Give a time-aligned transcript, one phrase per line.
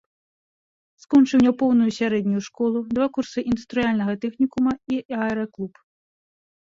[1.03, 5.73] Скончыў няпоўную сярэднюю школу, два курсы індустрыяльнага тэхнікума і аэраклуб.